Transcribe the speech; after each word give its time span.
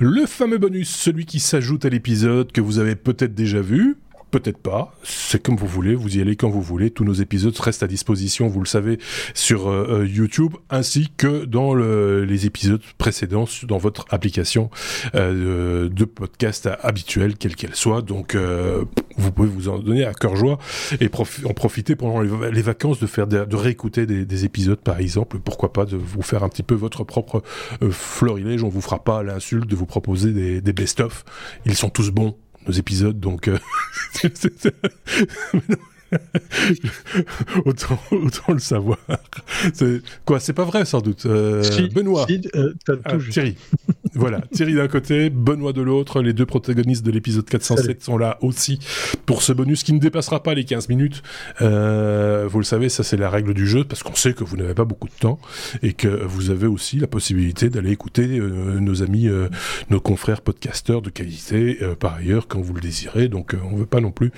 Le 0.00 0.26
fameux 0.26 0.58
bonus, 0.58 0.90
celui 0.90 1.26
qui 1.26 1.40
s'ajoute 1.40 1.84
à 1.84 1.88
l'épisode 1.88 2.52
que 2.52 2.60
vous 2.60 2.78
avez 2.78 2.94
peut-être 2.94 3.34
déjà 3.34 3.60
vu, 3.60 3.96
peut-être 4.30 4.58
pas. 4.58 4.94
C'est 5.02 5.42
comme 5.42 5.56
vous 5.56 5.66
voulez, 5.66 5.94
vous 5.94 6.16
y 6.16 6.20
allez 6.20 6.36
quand 6.36 6.48
vous 6.48 6.62
voulez. 6.62 6.90
Tous 6.90 7.04
nos 7.04 7.14
épisodes 7.14 7.56
restent 7.58 7.82
à 7.82 7.86
disposition, 7.86 8.48
vous 8.48 8.60
le 8.60 8.66
savez, 8.66 8.98
sur 9.34 9.68
euh, 9.68 10.00
euh, 10.02 10.06
YouTube, 10.06 10.54
ainsi 10.70 11.08
que 11.16 11.44
dans 11.44 11.74
les 11.74 12.46
épisodes 12.46 12.82
précédents 12.98 13.46
dans 13.64 13.78
votre 13.78 14.06
application 14.10 14.70
euh, 15.14 15.88
de 15.88 16.04
podcast 16.04 16.68
habituelle, 16.82 17.36
quelle 17.36 17.56
qu'elle 17.56 17.74
soit. 17.74 18.02
Donc, 18.02 18.36
vous 19.16 19.32
pouvez 19.32 19.48
vous 19.48 19.68
en 19.68 19.78
donner 19.78 20.04
à 20.04 20.14
cœur 20.14 20.36
joie 20.36 20.58
et 21.00 21.10
en 21.44 21.54
profiter 21.54 21.96
pendant 21.96 22.20
les, 22.20 22.62
vacances 22.62 23.00
de 23.00 23.06
faire 23.06 23.26
de, 23.26 23.56
réécouter 23.56 24.06
des, 24.06 24.44
épisodes, 24.44 24.80
par 24.80 24.98
exemple. 24.98 25.38
Pourquoi 25.38 25.72
pas 25.72 25.84
de 25.84 25.96
vous 25.96 26.22
faire 26.22 26.44
un 26.44 26.48
petit 26.48 26.62
peu 26.62 26.74
votre 26.74 27.04
propre 27.04 27.42
florilège. 27.90 28.62
On 28.62 28.68
vous 28.68 28.80
fera 28.80 29.02
pas 29.02 29.22
l'insulte 29.22 29.66
de 29.66 29.76
vous 29.76 29.86
proposer 29.86 30.32
des, 30.32 30.60
des 30.60 30.72
best-of. 30.72 31.24
Ils 31.64 31.76
sont 31.76 31.90
tous 31.90 32.10
bons 32.10 32.36
nos 32.66 32.72
épisodes, 32.72 33.18
donc 33.18 33.48
euh, 33.48 33.58
autant, 37.64 37.98
autant 38.10 38.52
le 38.52 38.58
savoir. 38.58 38.98
C'est 39.74 40.02
quoi 40.24 40.40
C'est 40.40 40.52
pas 40.52 40.64
vrai 40.64 40.84
sans 40.84 41.00
doute. 41.00 41.26
Euh, 41.26 41.62
Benoît, 41.92 42.26
euh, 42.54 42.74
ah, 43.04 43.16
Thierry. 43.30 43.56
voilà, 44.14 44.40
Thierry 44.52 44.74
d'un 44.74 44.88
côté, 44.88 45.30
Benoît 45.30 45.72
de 45.72 45.82
l'autre. 45.82 46.22
Les 46.22 46.32
deux 46.32 46.46
protagonistes 46.46 47.04
de 47.04 47.10
l'épisode 47.10 47.48
407 47.48 48.02
sont 48.02 48.18
là 48.18 48.38
aussi 48.42 48.78
pour 49.26 49.42
ce 49.42 49.52
bonus 49.52 49.82
qui 49.82 49.92
ne 49.92 49.98
dépassera 49.98 50.42
pas 50.42 50.54
les 50.54 50.64
15 50.64 50.88
minutes. 50.88 51.22
Euh, 51.60 52.46
vous 52.48 52.58
le 52.58 52.64
savez, 52.64 52.88
ça 52.88 53.02
c'est 53.02 53.16
la 53.16 53.30
règle 53.30 53.54
du 53.54 53.66
jeu 53.66 53.84
parce 53.84 54.02
qu'on 54.02 54.14
sait 54.14 54.32
que 54.32 54.44
vous 54.44 54.56
n'avez 54.56 54.74
pas 54.74 54.84
beaucoup 54.84 55.08
de 55.08 55.18
temps 55.18 55.38
et 55.82 55.92
que 55.92 56.08
vous 56.08 56.50
avez 56.50 56.66
aussi 56.66 56.98
la 56.98 57.06
possibilité 57.06 57.70
d'aller 57.70 57.90
écouter 57.90 58.26
nos 58.38 59.02
amis, 59.02 59.28
nos 59.90 60.00
confrères 60.00 60.40
podcasteurs 60.40 61.02
de 61.02 61.10
qualité 61.10 61.78
par 62.00 62.14
ailleurs 62.14 62.48
quand 62.48 62.60
vous 62.60 62.74
le 62.74 62.80
désirez. 62.80 63.28
Donc 63.28 63.54
on 63.70 63.76
veut 63.76 63.86
pas 63.86 64.00
non 64.00 64.10
plus 64.10 64.30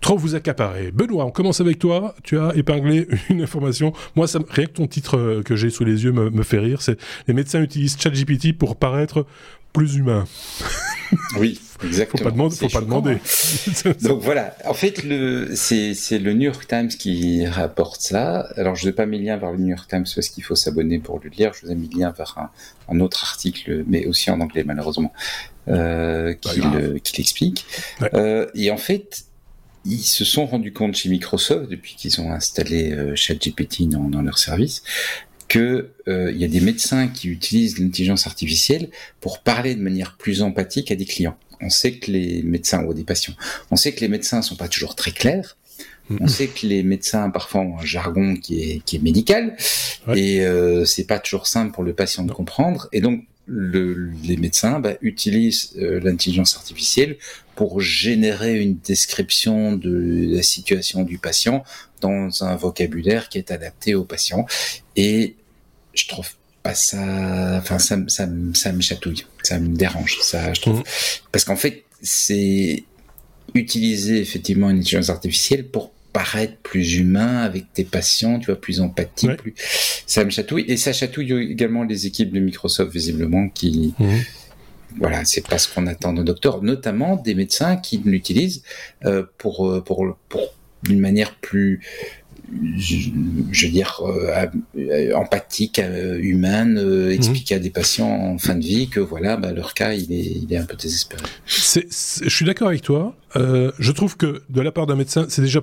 trop 0.00 0.16
vous 0.16 0.34
accaparer. 0.34 0.90
Benoît 0.92 1.13
on 1.20 1.30
commence 1.30 1.60
avec 1.60 1.78
toi. 1.78 2.14
Tu 2.22 2.38
as 2.38 2.54
épinglé 2.54 3.06
une 3.30 3.42
information. 3.42 3.92
Moi, 4.16 4.26
ça, 4.26 4.40
rien 4.48 4.66
que 4.66 4.72
ton 4.72 4.86
titre 4.86 5.18
euh, 5.18 5.42
que 5.42 5.56
j'ai 5.56 5.70
sous 5.70 5.84
les 5.84 6.04
yeux 6.04 6.12
me, 6.12 6.42
fait 6.42 6.58
rire. 6.58 6.82
C'est 6.82 6.98
les 7.26 7.34
médecins 7.34 7.62
utilisent 7.62 7.96
ChatGPT 7.98 8.56
pour 8.56 8.76
paraître 8.76 9.26
plus 9.72 9.96
humain. 9.96 10.24
Oui, 11.38 11.60
exactement. 11.84 12.18
faut 12.18 12.24
pas 12.24 12.30
demander. 12.32 12.56
Faut 12.56 12.68
pas 12.68 12.80
demander. 12.80 13.18
Donc 14.02 14.22
voilà. 14.22 14.56
En 14.64 14.74
fait, 14.74 15.02
c'est, 15.54 16.18
le 16.18 16.32
New 16.32 16.46
York 16.46 16.66
Times 16.66 16.88
qui 16.88 17.46
rapporte 17.46 18.00
ça. 18.00 18.48
Alors, 18.56 18.74
je 18.74 18.86
n'ai 18.86 18.92
pas 18.92 19.06
mis 19.06 19.18
le 19.18 19.26
lien 19.26 19.36
vers 19.36 19.52
le 19.52 19.58
New 19.58 19.68
York 19.68 19.88
Times 19.88 20.06
parce 20.12 20.28
qu'il 20.28 20.42
faut 20.42 20.56
s'abonner 20.56 20.98
pour 20.98 21.20
le 21.22 21.30
lire. 21.30 21.52
Je 21.54 21.66
vous 21.66 21.72
ai 21.72 21.74
mis 21.76 21.88
le 21.88 22.00
lien 22.00 22.10
vers 22.10 22.50
un, 22.88 23.00
autre 23.00 23.22
article, 23.22 23.84
mais 23.86 24.06
aussi 24.06 24.30
en 24.30 24.40
anglais 24.40 24.64
malheureusement, 24.64 25.12
euh, 25.68 26.34
qui, 26.34 27.16
l'explique. 27.16 27.64
Euh, 28.14 28.46
et 28.54 28.70
en 28.70 28.76
fait, 28.76 29.26
ils 29.84 30.02
se 30.02 30.24
sont 30.24 30.46
rendus 30.46 30.72
compte 30.72 30.94
chez 30.94 31.08
Microsoft, 31.08 31.70
depuis 31.70 31.94
qu'ils 31.96 32.20
ont 32.20 32.32
installé 32.32 32.92
euh, 32.92 33.14
ChatGPT 33.14 33.88
dans, 33.88 34.04
dans, 34.04 34.22
leur 34.22 34.38
service, 34.38 34.82
qu'il 35.48 35.88
euh, 36.08 36.32
y 36.32 36.44
a 36.44 36.48
des 36.48 36.60
médecins 36.60 37.08
qui 37.08 37.28
utilisent 37.28 37.78
l'intelligence 37.78 38.26
artificielle 38.26 38.90
pour 39.20 39.40
parler 39.40 39.74
de 39.74 39.82
manière 39.82 40.16
plus 40.16 40.42
empathique 40.42 40.90
à 40.90 40.96
des 40.96 41.04
clients. 41.04 41.36
On 41.60 41.70
sait 41.70 41.98
que 41.98 42.10
les 42.10 42.42
médecins 42.42 42.84
ou 42.84 42.94
des 42.94 43.04
patients, 43.04 43.34
on 43.70 43.76
sait 43.76 43.92
que 43.92 44.00
les 44.00 44.08
médecins 44.08 44.42
sont 44.42 44.56
pas 44.56 44.68
toujours 44.68 44.94
très 44.94 45.12
clairs. 45.12 45.56
On 46.20 46.28
sait 46.28 46.48
que 46.48 46.66
les 46.66 46.82
médecins 46.82 47.30
parfois 47.30 47.62
ont 47.62 47.78
un 47.78 47.84
jargon 47.84 48.36
qui 48.36 48.60
est, 48.60 48.84
qui 48.84 48.96
est 48.96 48.98
médical 48.98 49.56
et 50.14 50.44
euh, 50.44 50.84
c'est 50.84 51.04
pas 51.04 51.18
toujours 51.18 51.46
simple 51.46 51.72
pour 51.72 51.82
le 51.82 51.94
patient 51.94 52.24
de 52.24 52.32
comprendre. 52.32 52.88
Et 52.92 53.00
donc 53.00 53.24
le, 53.46 54.10
les 54.22 54.36
médecins 54.36 54.80
bah, 54.80 54.94
utilisent 55.02 55.72
euh, 55.76 56.00
l'intelligence 56.00 56.56
artificielle 56.56 57.16
pour 57.56 57.80
générer 57.80 58.60
une 58.60 58.78
description 58.78 59.76
de 59.76 60.34
la 60.34 60.42
situation 60.42 61.02
du 61.02 61.18
patient 61.18 61.62
dans 62.00 62.44
un 62.44 62.56
vocabulaire 62.56 63.28
qui 63.28 63.38
est 63.38 63.50
adapté 63.50 63.94
au 63.94 64.04
patient. 64.04 64.46
Et 64.96 65.36
je 65.92 66.08
trouve 66.08 66.28
pas 66.62 66.74
ça, 66.74 67.58
enfin 67.58 67.78
ça, 67.78 67.98
ça, 68.08 68.28
ça 68.54 68.72
me 68.72 68.80
chatouille, 68.80 69.26
ça 69.42 69.58
me 69.60 69.76
dérange, 69.76 70.18
ça 70.22 70.52
je 70.54 70.60
trouve, 70.62 70.80
mmh. 70.80 70.84
parce 71.30 71.44
qu'en 71.44 71.56
fait 71.56 71.84
c'est 72.00 72.84
utiliser 73.54 74.20
effectivement 74.20 74.70
une 74.70 74.78
intelligence 74.78 75.10
artificielle 75.10 75.68
pour 75.68 75.93
paraître 76.14 76.56
plus 76.62 76.94
humain 76.94 77.38
avec 77.38 77.72
tes 77.72 77.82
patients, 77.82 78.38
tu 78.38 78.46
vois, 78.46 78.60
plus 78.60 78.80
empathique, 78.80 79.36
plus 79.36 79.52
ça 80.06 80.24
me 80.24 80.30
chatouille 80.30 80.64
et 80.68 80.76
ça 80.76 80.92
chatouille 80.92 81.32
également 81.50 81.82
les 81.82 82.06
équipes 82.06 82.32
de 82.32 82.38
Microsoft 82.38 82.92
visiblement 82.92 83.48
qui 83.48 83.94
mmh. 83.98 84.06
voilà, 84.98 85.24
c'est 85.24 85.46
pas 85.46 85.58
ce 85.58 85.68
qu'on 85.68 85.88
attend 85.88 86.12
de 86.12 86.22
docteurs, 86.22 86.62
notamment 86.62 87.16
des 87.16 87.34
médecins 87.34 87.76
qui 87.76 88.00
l'utilisent 88.04 88.62
euh, 89.04 89.24
pour, 89.38 89.68
euh, 89.68 89.80
pour 89.80 90.16
pour 90.28 90.54
d'une 90.84 91.00
manière 91.00 91.34
plus 91.36 91.80
je, 92.78 93.10
veux 93.66 93.72
dire 93.72 94.00
euh, 94.04 95.12
empathique, 95.14 95.80
humaine, 96.20 96.74
mmh. 96.74 97.10
expliquer 97.10 97.56
à 97.56 97.58
des 97.58 97.70
patients 97.70 98.34
en 98.34 98.38
fin 98.38 98.54
de 98.54 98.62
vie 98.62 98.88
que 98.88 99.00
voilà, 99.00 99.36
bah, 99.36 99.52
leur 99.52 99.74
cas 99.74 99.94
il 99.94 100.12
est, 100.12 100.42
il 100.42 100.52
est 100.52 100.58
un 100.58 100.64
peu 100.64 100.76
désespéré. 100.76 101.22
je 101.46 102.28
suis 102.28 102.44
d'accord 102.44 102.68
avec 102.68 102.82
toi. 102.82 103.16
je 103.34 103.90
trouve 103.90 104.16
que 104.16 104.42
de 104.48 104.60
la 104.60 104.70
part 104.70 104.86
d'un 104.86 104.94
médecin, 104.94 105.26
c'est 105.28 105.42
déjà 105.42 105.60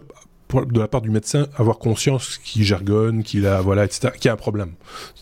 de 0.60 0.80
la 0.80 0.88
part 0.88 1.02
du 1.02 1.10
médecin, 1.10 1.48
avoir 1.58 1.78
conscience 1.80 2.40
qu'il 2.44 2.64
jargonne, 2.64 3.24
qu'il 3.24 3.48
a, 3.48 3.62
voilà, 3.62 3.86
etc., 3.86 4.10
qu'il 4.14 4.26
y 4.26 4.30
a 4.30 4.34
un 4.34 4.38
problème. 4.38 4.72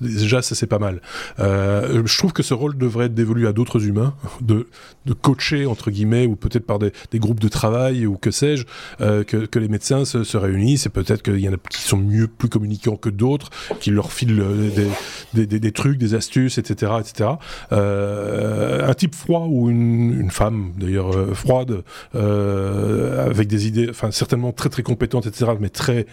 Déjà, 0.02 0.42
ça 0.42 0.56
c'est 0.56 0.68
pas 0.68 0.80
mal. 0.80 1.02
Euh, 1.40 2.04
je 2.06 2.18
trouve 2.18 2.34
que 2.34 2.44
ce 2.44 2.54
rôle 2.54 2.78
devrait 2.78 3.06
être 3.06 3.14
dévolu 3.14 3.48
à 3.48 3.54
d'autres 3.54 3.86
humains, 3.86 4.14
de, 4.42 4.68
de 5.06 5.14
coacher 5.14 5.66
entre 5.66 5.92
guillemets, 5.92 6.26
ou 6.26 6.36
peut-être 6.36 6.66
par 6.66 6.80
des, 6.80 6.92
groupes 7.16 7.40
de 7.40 7.48
travail 7.48 8.06
ou 8.06 8.18
que 8.18 8.32
sais-je, 8.32 8.66
euh, 9.02 9.24
que, 9.24 9.46
que, 9.46 9.60
les 9.60 9.68
médecins 9.68 10.06
se, 10.06 10.24
se 10.24 10.38
réunissent. 10.38 10.86
Et 10.86 10.90
peut-être 10.90 11.22
qu'il 11.22 11.40
y 11.40 11.50
en 11.50 11.54
a 11.54 11.58
qui 11.70 11.82
sont 11.82 11.98
mieux, 11.98 12.28
plus 12.28 12.50
communicants 12.50 12.96
que 12.96 13.10
d'autres, 13.10 13.50
qui 13.80 13.92
leur 13.92 14.12
filent 14.12 14.40
euh, 14.40 14.88
des, 15.34 15.46
des, 15.46 15.60
des, 15.60 15.72
trucs, 15.72 15.98
des 15.98 16.14
astuces, 16.14 16.58
etc., 16.58 16.94
etc. 17.00 17.30
Un 17.72 18.94
type 18.94 19.16
froid 19.16 19.48
ou 19.50 19.70
une, 19.70 20.20
une 20.20 20.32
femme 20.32 20.72
d'ailleurs 20.78 21.12
froide, 21.36 21.84
avec 22.14 23.48
des 23.48 23.68
idées, 23.68 23.88
enfin 23.90 24.12
certainement 24.12 24.52
très 24.52 24.70
très 24.70 24.84
compétente 24.84 25.19
etc., 25.28 25.52
mais 25.60 25.70
très, 25.70 26.06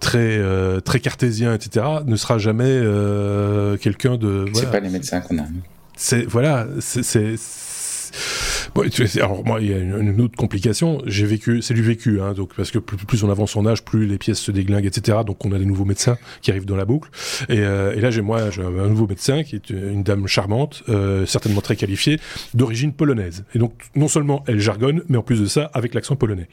très, 0.00 0.38
euh, 0.38 0.80
très 0.80 1.00
cartésien, 1.00 1.54
etc., 1.54 1.86
ne 2.04 2.16
sera 2.16 2.38
jamais 2.38 2.64
euh, 2.66 3.76
quelqu'un 3.76 4.16
de. 4.16 4.46
C'est 4.54 4.70
pas 4.70 4.80
les 4.80 4.90
médecins 4.90 5.20
qu'on 5.20 5.38
a. 5.38 5.46
C'est 5.96 6.24
voilà, 6.24 6.66
c'est 6.80 7.36
alors 9.20 9.44
moi, 9.44 9.60
il 9.60 9.70
y 9.70 9.74
a 9.74 9.78
une, 9.78 10.20
autre 10.20 10.36
complication. 10.36 11.00
J'ai 11.06 11.26
vécu, 11.26 11.62
c'est 11.62 11.74
du 11.74 11.82
vécu, 11.82 12.20
hein, 12.20 12.32
donc 12.32 12.54
parce 12.54 12.70
que 12.70 12.78
plus, 12.78 13.24
on 13.24 13.30
avance 13.30 13.56
en 13.56 13.66
âge, 13.66 13.84
plus 13.84 14.06
les 14.06 14.18
pièces 14.18 14.38
se 14.38 14.50
déglinguent, 14.50 14.86
etc. 14.86 15.18
Donc 15.26 15.44
on 15.44 15.52
a 15.52 15.58
des 15.58 15.64
nouveaux 15.64 15.84
médecins 15.84 16.18
qui 16.42 16.50
arrivent 16.50 16.64
dans 16.64 16.76
la 16.76 16.84
boucle. 16.84 17.10
Et, 17.48 17.60
euh, 17.60 17.94
et 17.94 18.00
là, 18.00 18.10
j'ai 18.10 18.22
moi, 18.22 18.40
un 18.42 18.88
nouveau 18.88 19.06
médecin 19.06 19.42
qui 19.42 19.56
est 19.56 19.70
une 19.70 20.02
dame 20.02 20.26
charmante, 20.26 20.82
euh, 20.88 21.26
certainement 21.26 21.60
très 21.60 21.76
qualifiée, 21.76 22.20
d'origine 22.54 22.92
polonaise. 22.92 23.44
Et 23.54 23.58
donc 23.58 23.72
non 23.94 24.08
seulement 24.08 24.44
elle 24.46 24.60
jargonne, 24.60 25.02
mais 25.08 25.16
en 25.16 25.22
plus 25.22 25.40
de 25.40 25.46
ça, 25.46 25.70
avec 25.74 25.94
l'accent 25.94 26.16
polonais. 26.16 26.48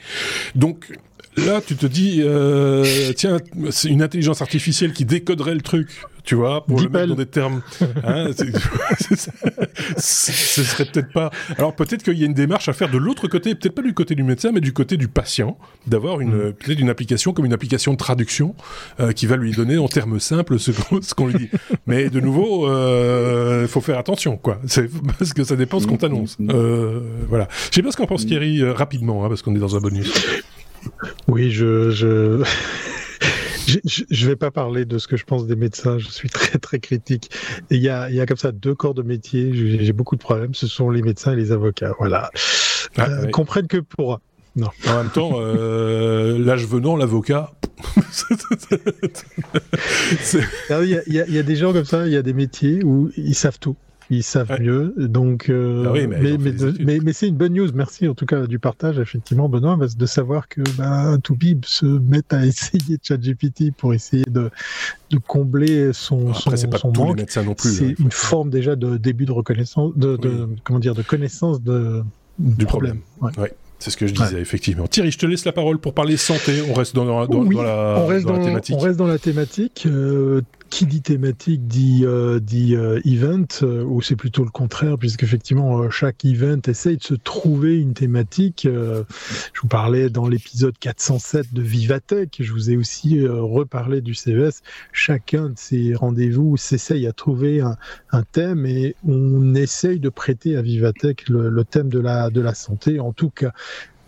Donc 0.56 0.92
là, 1.38 1.62
tu 1.66 1.76
te 1.76 1.86
dis, 1.86 2.22
euh, 2.24 3.14
tiens, 3.16 3.38
c'est 3.70 3.90
une 3.90 4.02
intelligence 4.02 4.42
artificielle 4.42 4.94
qui 4.94 5.06
décoderait 5.06 5.56
le 5.56 5.62
truc 5.62 5.90
tu 6.24 6.36
vois, 6.36 6.66
pour 6.66 6.80
le 6.80 6.88
mettre 6.88 7.08
dans 7.08 7.16
des 7.16 7.26
termes. 7.26 7.62
Hein, 8.04 8.28
ce 9.98 10.34
serait 10.64 10.86
peut-être 10.86 11.12
pas. 11.12 11.32
Alors 11.58 11.76
peut-être 11.76 12.02
qu'il 12.02 12.18
y 12.18 12.24
a 12.24 12.26
une 12.26 12.34
démarche 12.34 12.70
à 12.70 12.74
faire 12.74 12.90
de 12.90 12.98
l'autre 12.98 13.28
côté, 13.28 13.56
peut-être 13.56 13.76
pas 13.76 13.82
du 13.82 13.94
côté 13.94 14.16
du 14.16 14.24
médecin, 14.24 14.52
mais 14.54 14.62
du 14.62 14.72
côté 14.72 14.96
du 14.96 15.10
patient, 15.10 15.58
d'avoir 15.86 16.22
une 16.22 16.50
mm. 16.50 16.54
peut-être 16.54 16.80
une 16.80 16.90
application 16.90 17.34
comme 17.34 17.46
une 17.46 17.54
application 17.54 17.92
de 17.92 17.98
traduction 17.98 18.56
euh, 19.00 19.12
qui 19.12 19.26
va 19.26 19.36
lui 19.36 19.52
donner 19.52 19.78
en 19.78 19.90
termes 19.90 20.20
simples 20.20 20.60
ce 20.60 20.72
qu'on 21.14 21.28
lui 21.28 21.36
dit. 21.36 21.50
mais 21.88 22.10
de 22.10 22.22
nouveau, 22.22 22.68
il 22.68 22.72
euh, 22.72 23.68
faut 23.68 23.82
faire 23.82 23.98
attention, 23.98 24.38
quoi. 24.38 24.60
Parce 25.20 25.34
que 25.34 25.44
ça 25.44 25.56
dépend 25.56 25.80
ce 25.80 25.88
qu'on 25.88 25.98
t'annonce. 25.98 26.40
Mm. 26.40 26.52
Euh, 26.54 27.02
voilà. 27.28 27.48
Je 27.70 27.76
sais 27.76 27.84
pas 27.84 27.92
ce 27.92 27.98
qu'en 27.98 28.08
pense 28.08 28.26
Thierry 28.26 28.62
euh, 28.62 28.74
rapidement, 28.74 29.26
hein, 29.26 29.30
parce 29.30 29.42
qu'on 29.42 29.56
est 29.56 29.60
dans 29.60 29.76
un 29.76 29.80
bonus. 29.80 30.12
Oui, 31.28 31.52
je... 31.52 31.92
je... 31.92 32.44
Je 33.66 34.26
ne 34.26 34.30
vais 34.30 34.36
pas 34.36 34.52
parler 34.52 34.84
de 34.84 34.98
ce 34.98 35.08
que 35.08 35.16
je 35.16 35.24
pense 35.24 35.48
des 35.48 35.56
médecins, 35.56 35.98
je 35.98 36.10
suis 36.10 36.30
très 36.30 36.60
très 36.60 36.80
critique. 36.80 37.32
Il 37.70 37.82
y 37.82 37.88
a, 37.88 38.10
y 38.10 38.20
a 38.20 38.26
comme 38.26 38.36
ça 38.36 38.52
deux 38.52 38.76
corps 38.76 38.94
de 38.94 39.04
métier, 39.04 39.52
j'ai 39.54 39.94
beaucoup 39.94 40.18
de 40.18 40.22
problèmes, 40.22 40.54
ce 40.54 40.68
sont 40.68 40.90
les 40.90 41.02
médecins 41.02 41.32
et 41.32 41.38
les 41.38 41.54
avocats. 41.54 41.94
Voilà. 41.98 42.30
Ah, 42.98 43.10
euh, 43.10 43.30
comprennent 43.30 43.68
que 43.68 43.78
pour... 43.78 44.20
Non. 44.56 44.68
En 44.88 44.98
même 44.98 45.10
temps, 45.10 45.32
euh, 45.36 46.38
l'âge 46.38 46.68
venant, 46.68 46.96
l'avocat... 46.96 47.54
il, 50.70 51.02
y 51.08 51.14
y 51.14 51.40
a 51.40 51.44
des 51.44 51.56
gens 51.56 51.74
comme 51.74 51.86
ça, 51.86 52.06
il 52.06 52.14
y 52.14 52.18
a 52.18 52.22
des 52.22 52.34
métiers 52.34 52.84
où 52.84 53.12
ils 53.18 53.36
savent 53.36 53.60
tout. 53.60 53.76
Ils 54.10 54.24
savent 54.24 54.60
mieux. 54.60 54.94
Donc, 54.98 55.50
euh, 55.50 55.86
ah 55.88 55.94
mais, 55.94 56.38
mais, 56.38 57.00
mais, 57.00 57.14
c'est 57.14 57.28
une 57.28 57.36
bonne 57.36 57.54
news. 57.54 57.70
Merci 57.74 58.08
en 58.08 58.14
tout 58.14 58.26
cas 58.26 58.46
du 58.48 58.60
partage, 58.60 59.00
effectivement, 59.00 59.50
Benoît, 59.50 59.78
de 59.78 60.06
savoir 60.06 60.48
que 60.48 60.62
bah, 60.78 61.18
Toubib 61.24 61.66
se 61.66 61.86
met 61.86 62.22
à 62.32 62.46
essayer 62.46 62.98
ChatGPT 63.02 63.72
pour 63.76 63.94
essayer 63.94 64.26
de, 64.30 64.50
de 65.10 65.18
combler 65.18 65.94
son, 65.94 66.32
Après, 66.32 66.58
son, 66.58 66.68
pas 66.68 66.78
son 66.78 66.92
manque. 66.94 67.24
C'est 67.28 67.40
hein. 67.40 67.94
une 68.00 68.12
forme 68.12 68.50
déjà 68.50 68.76
de 68.76 68.98
début 68.98 69.26
de 69.26 69.32
reconnaissance, 69.32 69.94
de, 69.96 70.18
de 70.18 70.50
comment 70.64 70.80
dire, 70.80 70.96
de 70.96 71.04
connaissance 71.04 71.62
de, 71.62 72.04
du, 72.40 72.66
problème. 72.66 73.00
Ouais. 73.22 73.54
C'est 73.84 73.90
ce 73.90 73.98
que 73.98 74.08
je 74.08 74.14
disais, 74.14 74.40
effectivement. 74.40 74.88
Thierry, 74.88 75.12
je 75.12 75.18
te 75.18 75.26
laisse 75.26 75.44
la 75.44 75.52
parole 75.52 75.78
pour 75.78 75.94
parler 75.94 76.16
santé. 76.16 76.62
On 76.70 76.74
reste 76.74 76.96
dans, 76.96 77.04
la, 77.04 77.28
thématique. 77.28 78.76
On 78.78 78.80
reste 78.80 78.98
dans 78.98 79.08
la 79.08 79.20
thématique. 79.20 79.84
Euh, 79.86 80.42
qui 80.74 80.88
dit 80.88 81.04
thématique 81.04 81.68
dit, 81.68 82.02
euh, 82.04 82.40
dit 82.40 82.76
euh, 82.76 83.00
event, 83.06 83.46
euh, 83.62 83.84
ou 83.84 84.02
c'est 84.02 84.16
plutôt 84.16 84.44
le 84.44 84.50
contraire, 84.50 84.98
puisqu'effectivement, 84.98 85.88
chaque 85.92 86.26
event 86.26 86.62
essaye 86.66 86.98
de 86.98 87.04
se 87.04 87.14
trouver 87.14 87.80
une 87.80 87.94
thématique. 87.94 88.68
je 88.68 89.62
vous 89.62 89.68
parlais 89.68 90.10
dans 90.10 90.28
l'épisode 90.28 90.76
407 90.80 91.54
de 91.54 91.62
Vivatech, 91.62 92.38
je 92.40 92.52
vous 92.52 92.72
ai 92.72 92.78
aussi 92.78 93.28
reparlé 93.28 94.02
du 94.02 94.16
CES. 94.16 94.64
Chacun 94.92 95.50
de 95.50 95.58
ces 95.58 95.94
rendez-vous 95.94 96.58
s'essaye 96.58 97.06
à 97.06 97.14
trouver 97.14 97.62
un, 97.62 97.78
un, 98.12 98.24
thème 98.24 98.66
et 98.66 98.96
on 99.08 99.54
essaye 99.54 100.00
de 100.00 100.10
prêter 100.10 100.58
à 100.58 100.64
Vivatech 100.64 101.30
le, 101.30 101.50
le 101.50 101.64
thème 101.66 101.90
de 101.90 102.00
la, 102.00 102.32
de 102.32 102.42
la 102.42 102.56
santé. 102.56 103.00
En 103.00 103.14
tout 103.14 103.30
cas, 103.30 103.52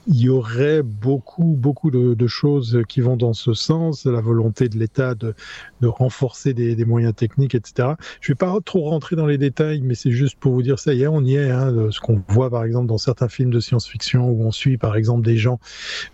il 0.07 0.21
y 0.21 0.29
aurait 0.29 0.83
beaucoup, 0.83 1.55
beaucoup 1.57 1.91
de, 1.91 2.27
choses 2.27 2.81
qui 2.87 3.01
vont 3.01 3.17
dans 3.17 3.33
ce 3.33 3.53
sens, 3.53 4.05
la 4.05 4.21
volonté 4.21 4.67
de 4.67 4.77
l'État 4.77 5.15
de, 5.15 5.35
de, 5.81 5.87
renforcer 5.87 6.53
des, 6.53 6.75
des, 6.75 6.85
moyens 6.85 7.15
techniques, 7.15 7.55
etc. 7.55 7.89
Je 8.21 8.31
vais 8.31 8.35
pas 8.35 8.55
trop 8.63 8.89
rentrer 8.89 9.15
dans 9.15 9.25
les 9.25 9.37
détails, 9.37 9.81
mais 9.81 9.95
c'est 9.95 10.11
juste 10.11 10.37
pour 10.39 10.53
vous 10.53 10.61
dire 10.61 10.79
ça 10.79 10.93
y 10.93 11.03
est, 11.03 11.07
on 11.07 11.21
y 11.21 11.35
est. 11.35 11.51
Hein, 11.51 11.73
ce 11.91 11.99
qu'on 11.99 12.21
voit 12.27 12.49
par 12.49 12.63
exemple 12.63 12.87
dans 12.87 12.97
certains 12.97 13.29
films 13.29 13.51
de 13.51 13.59
science-fiction 13.59 14.29
où 14.29 14.43
on 14.43 14.51
suit 14.51 14.77
par 14.77 14.95
exemple 14.95 15.25
des 15.25 15.37
gens, 15.37 15.59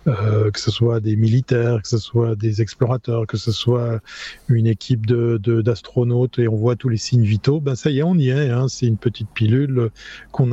euh, 0.06 0.50
que 0.50 0.60
ce 0.60 0.70
soit 0.70 1.00
des 1.00 1.16
militaires, 1.16 1.82
que 1.82 1.88
ce 1.88 1.98
soit 1.98 2.36
des 2.36 2.62
explorateurs, 2.62 3.26
que 3.26 3.36
ce 3.36 3.52
soit 3.52 4.00
une 4.48 4.66
équipe 4.66 5.06
de 5.06 5.38
d'astronautes 5.62 6.38
et 6.38 6.48
on 6.48 6.56
voit 6.56 6.76
tous 6.76 6.88
les 6.88 6.96
signes 6.96 7.24
vitaux, 7.24 7.60
ben 7.60 7.74
ça 7.74 7.90
y 7.90 7.98
est, 7.98 8.02
on 8.02 8.14
y 8.14 8.28
est. 8.28 8.50
Hein, 8.50 8.68
c'est 8.68 8.86
une 8.86 8.96
petite 8.96 9.28
pilule 9.30 9.90
qu'on 10.30 10.50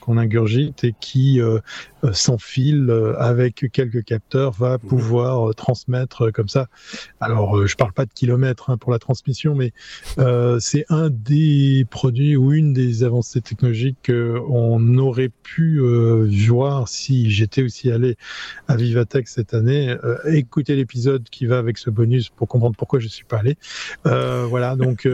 qu'on 0.00 0.16
ingurgite 0.16 0.84
et 0.84 0.94
qui 1.00 1.40
euh, 1.40 1.58
euh, 2.04 2.12
sans 2.12 2.38
fil 2.38 2.88
euh, 2.88 3.14
avec 3.18 3.66
quelques 3.72 4.04
capteurs 4.04 4.52
va 4.52 4.74
mhm. 4.74 4.88
pouvoir 4.88 5.54
transmettre 5.54 6.32
comme 6.32 6.48
ça. 6.48 6.66
Alors, 7.20 7.66
je 7.66 7.76
parle 7.76 7.92
pas 7.92 8.06
de 8.06 8.12
kilomètres 8.12 8.59
hein, 8.68 8.76
pour 8.76 8.92
la 8.92 8.98
transmission, 8.98 9.54
mais 9.54 9.72
c'est 10.60 10.84
un 10.88 11.10
des 11.10 11.86
produits 11.90 12.36
ou 12.36 12.52
une 12.52 12.72
des 12.72 13.04
avancées 13.04 13.40
technologiques 13.40 13.98
qu'on 14.06 14.98
aurait 14.98 15.30
pu 15.42 15.80
voir 16.46 16.88
si 16.88 17.30
j'étais 17.30 17.62
aussi 17.62 17.90
allé 17.90 18.16
à 18.68 18.76
Vivatech 18.76 19.28
cette 19.28 19.54
année. 19.54 19.96
écoutez 20.26 20.76
l'épisode 20.76 21.24
qui 21.30 21.46
va 21.46 21.58
avec 21.58 21.78
ce 21.78 21.90
bonus 21.90 22.28
pour 22.28 22.48
comprendre 22.48 22.76
pourquoi 22.76 22.98
je 22.98 23.08
suis 23.08 23.24
pas 23.24 23.38
allé. 23.38 23.56
voilà, 24.04 24.76
donc 24.76 25.08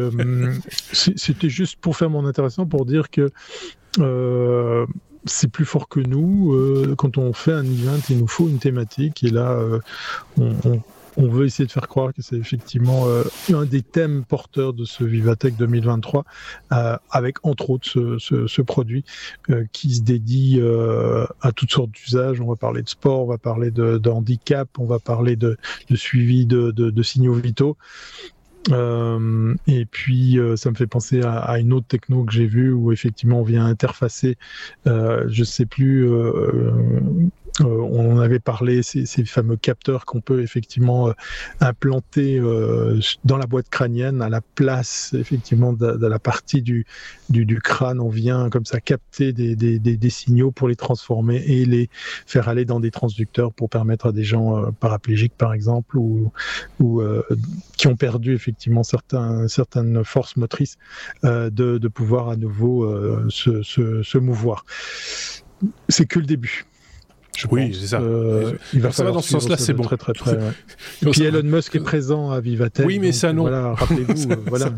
c'était 0.92 1.50
juste 1.50 1.76
pour 1.76 1.96
faire 1.96 2.10
mon 2.10 2.26
intéressant 2.26 2.66
pour 2.66 2.86
dire 2.86 3.10
que 3.10 3.30
euh, 3.98 4.86
c'est 5.24 5.50
plus 5.50 5.64
fort 5.64 5.88
que 5.88 6.00
nous. 6.00 6.52
Euh, 6.52 6.94
quand 6.96 7.18
on 7.18 7.32
fait 7.32 7.52
un 7.52 7.64
event, 7.64 8.00
il 8.08 8.18
nous 8.18 8.28
faut 8.28 8.48
une 8.48 8.58
thématique. 8.58 9.24
Et 9.24 9.30
là, 9.30 9.52
euh, 9.52 9.80
on, 10.38 10.80
veut 11.16 11.46
essayer 11.46 11.66
de 11.66 11.72
faire 11.72 11.88
croire 11.88 12.12
que 12.12 12.22
c'est 12.22 12.36
effectivement 12.36 13.06
euh, 13.06 13.24
un 13.52 13.64
des 13.64 13.82
thèmes 13.82 14.24
porteurs 14.24 14.72
de 14.72 14.84
ce 14.84 15.04
Vivatech 15.04 15.56
2023, 15.56 16.24
avec 17.10 17.44
entre 17.44 17.70
autres 17.70 18.18
ce, 18.18 18.62
produit 18.62 19.04
qui 19.72 19.94
se 19.94 20.02
dédie 20.02 20.60
à 21.40 21.52
toutes 21.52 21.70
sortes 21.70 21.90
d'usages. 21.90 22.40
On 22.40 22.46
va 22.46 22.56
parler 22.56 22.82
de 22.82 22.88
sport, 22.88 23.22
on 23.22 23.26
va 23.26 23.38
parler 23.38 23.70
de, 23.70 24.08
handicap, 24.08 24.68
on 24.78 24.86
va 24.86 24.98
parler 24.98 25.36
de, 25.36 25.56
suivi 25.94 26.46
de, 26.46 27.02
signaux 27.02 27.34
vitaux. 27.34 27.76
Euh, 28.72 29.54
et 29.66 29.84
puis, 29.84 30.38
euh, 30.38 30.56
ça 30.56 30.70
me 30.70 30.74
fait 30.74 30.86
penser 30.86 31.22
à, 31.22 31.58
une 31.58 31.72
autre 31.72 31.86
techno 31.86 32.24
que 32.24 32.32
j'ai 32.32 32.46
vue 32.46 32.72
où 32.72 32.92
effectivement 32.92 33.40
on 33.40 33.44
vient 33.44 33.64
interfacer, 33.64 34.36
euh, 34.86 35.24
je 35.28 35.44
sais 35.44 35.66
plus, 35.66 36.08
euh, 36.08 36.32
euh, 36.34 36.70
on 37.60 38.12
en 38.12 38.18
avait 38.18 38.38
parlé, 38.38 38.82
ces, 38.82 39.06
ces 39.06 39.24
fameux 39.24 39.56
capteurs 39.56 40.04
qu'on 40.04 40.20
peut 40.20 40.42
effectivement 40.42 41.12
implanter 41.60 42.40
dans 43.24 43.36
la 43.36 43.46
boîte 43.46 43.68
crânienne 43.68 44.22
à 44.22 44.28
la 44.28 44.40
place 44.40 45.14
effectivement 45.14 45.72
de, 45.72 46.06
la 46.06 46.18
partie 46.18 46.62
du, 46.62 46.84
crâne. 47.62 48.00
On 48.00 48.08
vient 48.08 48.50
comme 48.50 48.64
ça 48.64 48.80
capter 48.80 49.32
des, 49.32 50.10
signaux 50.10 50.50
pour 50.50 50.68
les 50.68 50.76
transformer 50.76 51.36
et 51.46 51.64
les 51.64 51.88
faire 52.26 52.48
aller 52.48 52.64
dans 52.64 52.80
des 52.80 52.90
transducteurs 52.90 53.52
pour 53.52 53.68
permettre 53.68 54.06
à 54.06 54.12
des 54.12 54.24
gens 54.24 54.70
paraplégiques 54.72 55.36
par 55.36 55.52
exemple 55.52 55.96
ou, 55.98 56.30
qui 57.76 57.86
ont 57.86 57.96
perdu 57.96 58.34
effectivement 58.34 58.82
certaines 58.82 60.04
forces 60.04 60.36
motrices 60.36 60.78
euh, 61.24 61.50
de, 61.50 61.88
pouvoir 61.88 62.28
à 62.28 62.36
nouveau 62.36 62.84
euh, 62.84 63.26
se 63.30 64.18
mouvoir. 64.18 64.64
C'est 65.88 66.06
que 66.06 66.18
le 66.18 66.26
début. 66.26 66.66
Je 67.36 67.46
oui, 67.50 67.76
c'est 67.78 67.88
ça. 67.88 68.00
Euh, 68.00 68.52
il 68.72 68.80
va 68.80 68.90
ça 68.92 69.04
va 69.04 69.10
dans 69.10 69.20
ce 69.20 69.30
sens-là, 69.30 69.56
c'est 69.58 69.74
bon. 69.74 69.82
Très, 69.82 69.96
très, 69.96 70.12
très, 70.12 70.32
ouais. 70.32 70.52
Puis 71.10 71.22
Elon 71.22 71.42
Musk 71.42 71.74
est 71.76 71.80
présent 71.80 72.30
à 72.30 72.40
Vivatech. 72.40 72.86
Oui, 72.86 72.98
mais 72.98 73.12
ça 73.12 73.32
non. 73.32 73.42
Voilà, 73.42 73.74
rappelez-vous. 73.74 74.30
euh, 74.32 74.36
voilà. 74.46 74.70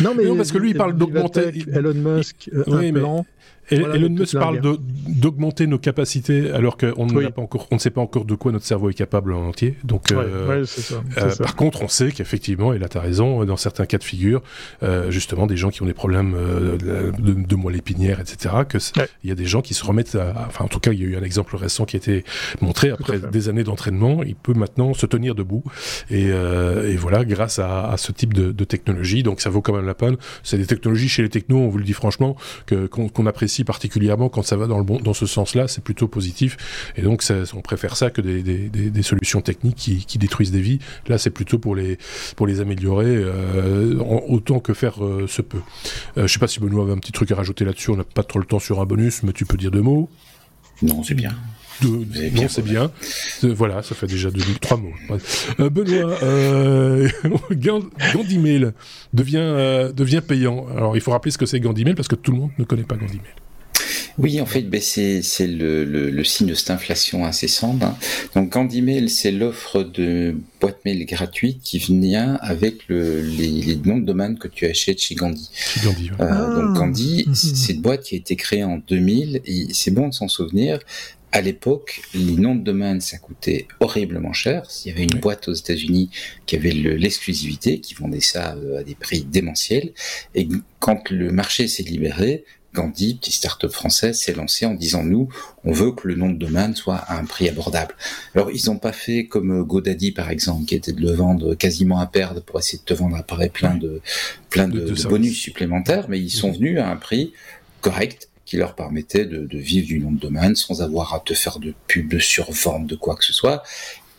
Non, 0.00 0.12
mais 0.16 0.24
non, 0.24 0.36
parce 0.36 0.50
que 0.50 0.58
lui, 0.58 0.70
il 0.70 0.76
parle 0.76 0.96
d'augmenter. 0.96 1.52
Elon 1.72 1.94
Musk, 1.94 2.50
euh, 2.52 2.64
oui, 2.66 2.74
un 2.74 2.92
mais... 2.92 2.92
plan. 2.92 3.26
Elon 3.70 4.10
Musk 4.10 4.38
parle 4.38 4.60
d'augmenter 5.06 5.66
nos 5.66 5.78
capacités 5.78 6.50
alors 6.50 6.76
qu'on 6.76 7.08
oui. 7.08 7.26
ne 7.70 7.78
sait 7.78 7.90
pas 7.90 8.00
encore 8.00 8.24
de 8.24 8.34
quoi 8.34 8.52
notre 8.52 8.64
cerveau 8.64 8.90
est 8.90 8.94
capable 8.94 9.32
en 9.32 9.48
entier. 9.48 9.76
Donc, 9.84 10.06
ouais, 10.10 10.16
euh, 10.18 10.60
ouais, 10.60 10.66
ça, 10.66 11.02
euh, 11.18 11.30
ça. 11.30 11.42
par 11.42 11.56
contre, 11.56 11.82
on 11.82 11.88
sait 11.88 12.10
qu'effectivement, 12.10 12.72
et 12.72 12.78
là 12.78 12.88
tu 12.88 12.98
as 12.98 13.00
raison, 13.00 13.44
dans 13.44 13.56
certains 13.56 13.86
cas 13.86 13.98
de 13.98 14.04
figure, 14.04 14.42
euh, 14.82 15.10
justement, 15.10 15.46
des 15.46 15.56
gens 15.56 15.70
qui 15.70 15.82
ont 15.82 15.86
des 15.86 15.94
problèmes 15.94 16.34
de, 16.34 17.12
de 17.18 17.56
moelle 17.56 17.76
épinière, 17.76 18.20
etc., 18.20 18.54
que 18.68 18.78
il 19.22 19.28
y 19.28 19.32
a 19.32 19.34
des 19.34 19.46
gens 19.46 19.62
qui 19.62 19.74
se 19.74 19.84
remettent, 19.84 20.14
à, 20.14 20.46
enfin 20.46 20.64
en 20.64 20.68
tout 20.68 20.80
cas, 20.80 20.92
il 20.92 21.00
y 21.00 21.04
a 21.04 21.06
eu 21.06 21.16
un 21.16 21.22
exemple 21.22 21.56
récent 21.56 21.84
qui 21.84 21.96
a 21.96 21.98
été 21.98 22.24
montré 22.60 22.90
après 22.90 23.18
des 23.18 23.48
années 23.48 23.64
d'entraînement, 23.64 24.22
il 24.22 24.34
peut 24.34 24.54
maintenant 24.54 24.94
se 24.94 25.06
tenir 25.06 25.34
debout 25.34 25.64
et, 26.10 26.26
et 26.26 26.96
voilà, 26.96 27.24
grâce 27.24 27.58
à, 27.58 27.88
à, 27.88 27.96
ce 27.96 28.12
type 28.12 28.34
de, 28.34 28.52
de, 28.52 28.64
technologie. 28.64 29.22
Donc 29.22 29.40
ça 29.40 29.50
vaut 29.50 29.62
quand 29.62 29.74
même 29.74 29.86
la 29.86 29.94
peine. 29.94 30.16
C'est 30.42 30.58
des 30.58 30.66
technologies 30.66 31.08
chez 31.08 31.22
les 31.22 31.28
technos, 31.28 31.58
on 31.58 31.68
vous 31.68 31.78
le 31.78 31.84
dit 31.84 31.92
franchement, 31.92 32.36
que 32.66 32.86
qu'on 32.86 33.26
apprécie 33.34 33.64
particulièrement 33.64 34.28
quand 34.28 34.42
ça 34.42 34.56
va 34.56 34.68
dans, 34.68 34.78
le 34.78 34.84
bon, 34.84 35.00
dans 35.00 35.12
ce 35.12 35.26
sens-là, 35.26 35.66
c'est 35.66 35.82
plutôt 35.82 36.06
positif. 36.06 36.56
Et 36.96 37.02
donc, 37.02 37.24
on 37.54 37.60
préfère 37.60 37.96
ça 37.96 38.10
que 38.10 38.20
des, 38.20 38.42
des, 38.42 39.02
solutions 39.02 39.40
techniques 39.40 39.76
qui, 40.06 40.18
détruisent 40.18 40.52
des 40.52 40.60
vies. 40.60 40.78
Là, 41.08 41.18
c'est 41.18 41.30
plutôt 41.30 41.58
pour 41.58 41.74
les, 41.74 41.98
pour 42.36 42.46
les 42.46 42.60
améliorer 42.60 43.16
euh, 43.16 43.98
autant 44.28 44.60
que 44.60 44.72
faire 44.72 45.04
euh, 45.04 45.26
se 45.26 45.42
peut. 45.42 45.62
Euh, 46.16 46.28
je 46.28 46.32
sais 46.32 46.38
pas 46.38 46.46
si 46.46 46.60
Benoît 46.60 46.84
avait 46.84 46.92
un 46.92 46.98
petit 46.98 47.12
truc 47.12 47.32
à 47.32 47.34
rajouter 47.34 47.64
là-dessus. 47.64 47.90
On 47.90 47.96
n'a 47.96 48.04
pas 48.04 48.22
trop 48.22 48.38
le 48.38 48.46
temps 48.46 48.60
sur 48.60 48.80
un 48.80 48.86
bonus, 48.86 49.24
mais 49.24 49.32
tu 49.32 49.44
peux 49.44 49.56
dire 49.56 49.72
deux 49.72 49.82
mots. 49.82 50.08
Non, 50.82 51.02
c'est 51.02 51.14
bien. 51.14 51.34
De, 51.82 52.40
non, 52.40 52.48
c'est 52.48 52.62
bien. 52.62 52.90
Voilà, 53.42 53.82
ça 53.82 53.94
fait 53.94 54.06
déjà 54.06 54.30
deux, 54.30 54.42
trois 54.60 54.76
mots. 54.76 54.92
Euh, 55.60 55.70
Benoît, 55.70 56.16
euh, 56.22 57.08
Gandimel 57.52 58.74
devient, 59.12 59.38
euh, 59.38 59.92
devient 59.92 60.22
payant. 60.26 60.66
Alors, 60.76 60.96
il 60.96 61.00
faut 61.00 61.10
rappeler 61.10 61.30
ce 61.30 61.38
que 61.38 61.46
c'est 61.46 61.60
Gandimel 61.60 61.94
parce 61.94 62.08
que 62.08 62.14
tout 62.14 62.32
le 62.32 62.38
monde 62.38 62.50
ne 62.58 62.64
connaît 62.64 62.84
pas 62.84 62.96
Gandimel. 62.96 63.22
Oui, 64.18 64.40
en 64.40 64.46
fait, 64.46 64.62
ben 64.62 64.80
c'est 64.80 65.22
le, 65.46 65.84
le, 65.84 66.10
le, 66.10 66.24
signe 66.24 66.46
de 66.46 66.54
cette 66.54 66.70
inflation 66.70 67.24
incessante. 67.24 67.82
Hein. 67.82 67.96
Donc, 68.34 68.50
Gandimel, 68.50 69.10
c'est 69.10 69.32
l'offre 69.32 69.82
de 69.82 70.36
boîte 70.60 70.78
mail 70.84 71.04
gratuite 71.06 71.60
qui 71.62 71.78
vient 71.78 72.38
avec 72.40 72.88
le, 72.88 73.20
les, 73.20 73.48
les, 73.48 73.76
noms 73.76 73.98
de 73.98 74.06
domaine 74.06 74.38
que 74.38 74.48
tu 74.48 74.66
achètes 74.66 75.00
chez 75.00 75.14
Gandhi. 75.14 75.50
Gandhi 75.82 76.10
ouais. 76.10 76.16
euh, 76.20 76.54
donc, 76.54 76.76
Gandhi, 76.76 77.24
ah. 77.26 77.34
c'est 77.34 77.72
une 77.72 77.80
boîte 77.80 78.04
qui 78.04 78.14
a 78.14 78.18
été 78.18 78.36
créée 78.36 78.64
en 78.64 78.78
2000 78.78 79.40
et 79.44 79.66
c'est 79.72 79.90
bon 79.90 80.08
de 80.08 80.14
s'en 80.14 80.28
souvenir 80.28 80.78
à 81.34 81.40
l'époque, 81.40 82.00
les 82.14 82.36
noms 82.36 82.54
de 82.54 82.62
domaine, 82.62 83.00
ça 83.00 83.18
coûtait 83.18 83.66
horriblement 83.80 84.32
cher. 84.32 84.68
Il 84.84 84.90
y 84.90 84.92
avait 84.92 85.02
une 85.02 85.14
oui. 85.14 85.20
boîte 85.20 85.48
aux 85.48 85.52
États-Unis 85.52 86.08
qui 86.46 86.54
avait 86.54 86.70
l'exclusivité, 86.70 87.80
qui 87.80 87.94
vendait 87.94 88.20
ça 88.20 88.54
euh, 88.54 88.78
à 88.78 88.84
des 88.84 88.94
prix 88.94 89.24
démentiels. 89.24 89.90
Et 90.36 90.46
quand 90.78 91.10
le 91.10 91.32
marché 91.32 91.66
s'est 91.66 91.82
libéré, 91.82 92.44
Gandhi, 92.74 93.14
petite 93.14 93.34
start-up 93.34 93.70
française, 93.70 94.20
s'est 94.20 94.34
lancé 94.34 94.66
en 94.66 94.74
disant 94.74 95.04
nous, 95.04 95.28
on 95.64 95.72
veut 95.72 95.92
que 95.92 96.08
le 96.08 96.16
nom 96.16 96.28
de 96.28 96.36
domaine 96.36 96.74
soit 96.74 96.96
à 96.96 97.18
un 97.18 97.24
prix 97.24 97.48
abordable. 97.48 97.94
Alors 98.34 98.50
ils 98.50 98.66
n'ont 98.66 98.78
pas 98.78 98.92
fait 98.92 99.26
comme 99.26 99.60
euh, 99.60 99.64
GoDaddy 99.64 100.12
par 100.12 100.30
exemple, 100.30 100.66
qui 100.66 100.74
était 100.74 100.92
de 100.92 101.00
le 101.00 101.12
vendre 101.12 101.54
quasiment 101.54 102.00
à 102.00 102.06
perdre 102.06 102.42
pour 102.42 102.58
essayer 102.58 102.78
de 102.78 102.84
te 102.84 102.92
vendre 102.92 103.16
après 103.16 103.48
plein 103.48 103.76
de 103.76 104.00
plein 104.50 104.68
de, 104.68 104.80
de, 104.80 104.94
de 104.94 105.08
bonus 105.08 105.38
supplémentaires, 105.38 106.06
mais 106.08 106.20
ils 106.20 106.30
sont 106.30 106.52
venus 106.52 106.78
à 106.80 106.90
un 106.90 106.96
prix 106.96 107.32
correct 107.80 108.28
qui 108.44 108.56
leur 108.56 108.74
permettait 108.74 109.24
de, 109.24 109.46
de, 109.46 109.58
vivre 109.58 109.86
du 109.86 110.00
nom 110.00 110.12
de 110.12 110.18
domaine 110.18 110.54
sans 110.54 110.82
avoir 110.82 111.14
à 111.14 111.20
te 111.20 111.32
faire 111.32 111.58
de 111.58 111.72
pub, 111.88 112.10
de 112.10 112.18
survente, 112.18 112.86
de 112.86 112.94
quoi 112.94 113.16
que 113.16 113.24
ce 113.24 113.32
soit. 113.32 113.62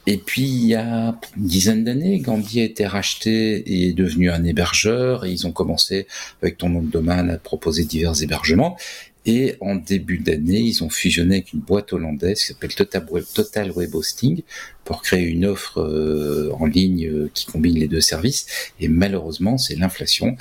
Et 0.08 0.18
puis, 0.18 0.44
il 0.44 0.66
y 0.68 0.76
a 0.76 1.18
une 1.36 1.48
dizaine 1.48 1.84
d'années, 1.84 2.20
Gandhi 2.20 2.62
a 2.62 2.64
été 2.64 2.86
racheté 2.86 3.58
et 3.58 3.90
est 3.90 3.94
devenu 3.94 4.30
un 4.30 4.44
hébergeur. 4.44 5.26
Et 5.26 5.32
ils 5.32 5.48
ont 5.48 5.52
commencé, 5.52 6.08
avec 6.42 6.58
ton 6.58 6.70
nom 6.70 6.82
de 6.82 6.92
domaine, 6.92 7.30
à 7.30 7.38
proposer 7.38 7.86
divers 7.86 8.22
hébergements. 8.22 8.78
Et 9.25 9.55
en 9.60 9.75
début 9.75 10.20
d'année, 10.20 10.60
ils 10.60 10.84
ont 10.84 10.89
fusionné 10.89 11.38
avec 11.38 11.53
une 11.53 11.60
boîte 11.60 11.94
hollandaise 11.94 12.39
qui 12.39 12.48
s'appelle 12.48 12.75
Total 12.75 13.72
Web, 13.72 13.96
Hosting 13.96 14.44
pour 14.84 15.01
créer 15.01 15.24
une 15.24 15.46
offre 15.46 15.79
euh, 15.79 16.51
en 16.60 16.67
ligne 16.67 17.08
euh, 17.08 17.32
qui 17.34 17.48
combine 17.48 17.74
les 17.74 17.88
deux 17.88 18.01
services. 18.01 18.46
Et 18.79 18.88
malheureusement, 18.88 19.58
c'est 19.58 19.75
l'inflation. 19.75 20.38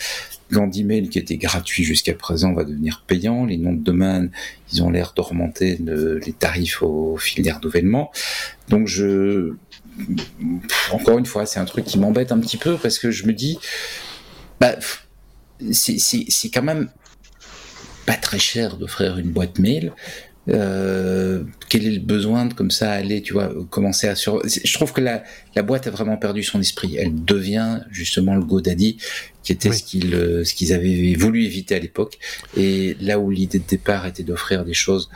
Mail, 0.51 1.09
qui 1.09 1.19
était 1.19 1.39
gratuit 1.39 1.83
jusqu'à 1.83 2.15
présent, 2.15 2.53
va 2.53 2.65
devenir 2.65 3.03
payant. 3.07 3.47
Les 3.47 3.57
noms 3.57 3.73
de 3.73 3.83
domaine, 3.83 4.31
ils 4.73 4.83
ont 4.83 4.91
l'air 4.91 5.15
d'augmenter 5.17 5.79
les 5.79 6.33
tarifs 6.33 6.83
au 6.83 7.17
fil 7.17 7.43
des 7.43 7.51
renouvellements. 7.51 8.13
Donc 8.69 8.87
je, 8.87 9.55
encore 10.93 11.19
une 11.19 11.27
fois, 11.27 11.47
c'est 11.47 11.59
un 11.59 11.65
truc 11.65 11.85
qui 11.85 11.99
m'embête 11.99 12.33
un 12.33 12.39
petit 12.39 12.57
peu 12.57 12.77
parce 12.77 12.99
que 12.99 13.11
je 13.11 13.27
me 13.27 13.33
dis, 13.33 13.59
bah, 14.61 14.77
c'est 15.73 16.51
quand 16.53 16.63
même 16.63 16.89
pas 18.07 18.17
très 18.17 18.39
cher 18.39 18.77
d'offrir 18.77 19.19
une 19.19 19.31
boîte 19.31 19.59
mail. 19.59 19.93
Euh, 20.51 21.43
quel 21.71 21.87
est 21.87 21.91
le 21.91 22.01
besoin 22.01 22.45
de 22.45 22.53
comme 22.53 22.71
ça 22.71 22.91
aller, 22.93 23.23
tu 23.23 23.33
vois, 23.33 23.51
commencer 23.71 24.09
à 24.09 24.15
sur. 24.15 24.43
Je 24.47 24.73
trouve 24.75 24.93
que 24.93 25.01
la, 25.01 25.25
la 25.55 25.63
boîte 25.63 25.87
a 25.87 25.91
vraiment 25.91 26.19
perdu 26.19 26.43
son 26.43 26.61
esprit. 26.61 26.97
Elle 26.97 27.25
devient 27.25 27.81
justement 27.91 28.35
le 28.35 28.45
GoDaddy, 28.45 28.99
qui 29.43 29.53
était 29.53 29.73
ce 29.73 29.83
qu'ils 29.83 30.15
euh, 30.15 30.45
ce 30.45 30.55
qu'ils 30.55 30.75
avaient 30.75 31.15
voulu 31.15 31.45
éviter 31.45 31.75
à 31.75 31.79
l'époque. 31.79 32.19
Et 32.57 32.97
là 33.01 33.19
où 33.19 33.31
l'idée 33.31 33.59
de 33.59 33.65
départ 33.67 34.07
était 34.07 34.23
d'offrir 34.23 34.65
des 34.65 34.75
choses 34.75 35.09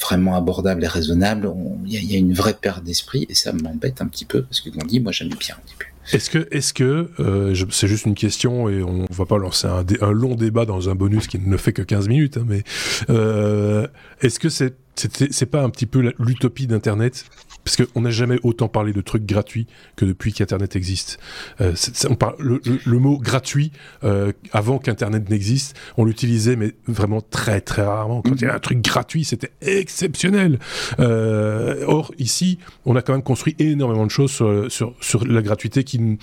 vraiment 0.00 0.36
abordables 0.36 0.84
et 0.84 0.88
raisonnables, 0.88 1.52
il 1.84 1.94
y, 1.94 2.12
y, 2.12 2.14
a 2.14 2.18
une 2.18 2.32
vraie 2.32 2.54
perte 2.54 2.84
d'esprit 2.84 3.26
et 3.28 3.34
ça 3.34 3.52
m'embête 3.52 4.00
un 4.00 4.06
petit 4.06 4.24
peu 4.24 4.44
parce 4.44 4.60
que 4.60 4.70
dit 4.86 5.00
moi 5.00 5.10
j'aime 5.10 5.30
bien 5.30 5.56
petit 5.66 5.74
peu. 5.76 5.86
Est-ce 6.12 6.30
que, 6.30 6.48
est-ce 6.50 6.72
que, 6.72 7.10
euh, 7.20 7.54
c'est 7.70 7.88
juste 7.88 8.06
une 8.06 8.14
question 8.14 8.68
et 8.68 8.82
on 8.82 9.06
va 9.10 9.26
pas 9.26 9.38
lancer 9.38 9.66
un, 9.66 9.84
un, 10.00 10.12
long 10.12 10.34
débat 10.34 10.64
dans 10.64 10.88
un 10.88 10.94
bonus 10.94 11.26
qui 11.26 11.38
ne 11.38 11.56
fait 11.56 11.72
que 11.72 11.82
15 11.82 12.08
minutes, 12.08 12.38
hein, 12.38 12.44
mais 12.46 12.62
euh, 13.10 13.86
est-ce 14.22 14.38
que 14.38 14.48
c'est, 14.48 14.74
c'est 14.98 15.46
pas 15.46 15.62
un 15.62 15.70
petit 15.70 15.86
peu 15.86 16.12
l'utopie 16.18 16.66
d'Internet? 16.66 17.24
Parce 17.64 17.76
qu'on 17.76 18.00
n'a 18.00 18.10
jamais 18.10 18.38
autant 18.44 18.68
parlé 18.68 18.92
de 18.92 19.00
trucs 19.02 19.26
gratuits 19.26 19.66
que 19.96 20.04
depuis 20.06 20.32
qu'Internet 20.32 20.74
existe. 20.74 21.18
Euh, 21.60 21.74
le, 22.38 22.98
mot 22.98 23.18
gratuit, 23.18 23.72
euh, 24.04 24.32
avant 24.52 24.78
qu'Internet 24.78 25.28
n'existe, 25.28 25.76
on 25.98 26.04
l'utilisait, 26.04 26.56
mais 26.56 26.72
vraiment 26.86 27.20
très 27.20 27.60
très 27.60 27.82
rarement. 27.82 28.22
Quand 28.22 28.36
il 28.36 28.42
y 28.42 28.46
a 28.46 28.54
un 28.54 28.58
truc 28.58 28.80
gratuit, 28.80 29.24
c'était 29.24 29.50
exceptionnel. 29.60 30.58
Euh, 30.98 31.84
or, 31.86 32.12
ici, 32.18 32.58
on 32.86 32.96
a 32.96 33.02
quand 33.02 33.12
même 33.12 33.22
construit 33.22 33.54
énormément 33.58 34.06
de 34.06 34.10
choses 34.10 34.30
sur, 34.30 34.72
sur, 34.72 34.94
sur 35.00 35.26
la 35.26 35.42
gratuité 35.42 35.84
qui, 35.84 36.18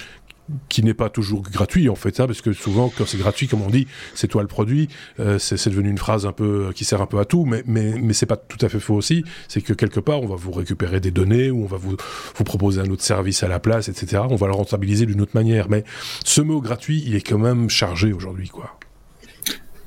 qui 0.69 0.83
n'est 0.83 0.93
pas 0.93 1.09
toujours 1.09 1.41
gratuit 1.41 1.89
en 1.89 1.95
fait 1.95 2.15
ça 2.15 2.27
parce 2.27 2.41
que 2.41 2.53
souvent 2.53 2.91
quand 2.95 3.05
c'est 3.05 3.17
gratuit 3.17 3.47
comme 3.47 3.63
on 3.63 3.69
dit 3.69 3.87
c'est 4.13 4.27
toi 4.27 4.43
le 4.43 4.47
produit 4.47 4.89
euh, 5.19 5.39
c'est 5.39 5.69
devenu 5.69 5.89
une 5.89 5.97
phrase 5.97 6.25
un 6.25 6.31
peu 6.31 6.71
qui 6.75 6.85
sert 6.85 7.01
un 7.01 7.07
peu 7.07 7.19
à 7.19 7.25
tout 7.25 7.45
mais 7.45 7.63
mais 7.65 7.93
mais 7.99 8.13
c'est 8.13 8.25
pas 8.25 8.37
tout 8.37 8.63
à 8.63 8.69
fait 8.69 8.79
faux 8.79 8.95
aussi. 8.95 9.23
C'est 9.47 9.61
que 9.61 9.73
quelque 9.73 9.99
part 9.99 10.21
on 10.21 10.27
va 10.27 10.35
vous 10.35 10.51
récupérer 10.51 10.99
des 10.99 11.11
données 11.11 11.49
ou 11.49 11.63
on 11.63 11.67
va 11.67 11.77
vous 11.77 11.97
vous 12.35 12.43
proposer 12.43 12.81
un 12.81 12.89
autre 12.89 13.03
service 13.03 13.43
à 13.43 13.47
la 13.47 13.59
place 13.59 13.89
etc 13.89 14.23
on 14.29 14.35
va 14.35 14.47
le 14.47 14.53
rentabiliser 14.53 15.05
d'une 15.05 15.21
autre 15.21 15.35
manière. 15.35 15.69
Mais 15.69 15.83
ce 16.23 16.41
mot 16.41 16.61
gratuit 16.61 17.03
il 17.05 17.15
est 17.15 17.27
quand 17.27 17.39
même 17.39 17.69
chargé 17.69 18.13
aujourd'hui 18.13 18.49
quoi. 18.49 18.77